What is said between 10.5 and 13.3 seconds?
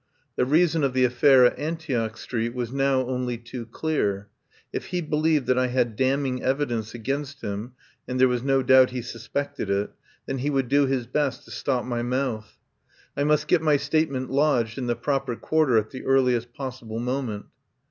do his best to stop my mouth. I